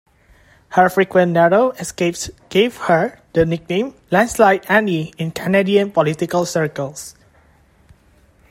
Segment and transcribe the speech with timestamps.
[0.69, 7.15] Her frequent narrow escapes gave her the nickname "Landslide Annie" in Canadian political circles.